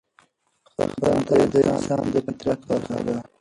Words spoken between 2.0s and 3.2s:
د فطرت برخه ده.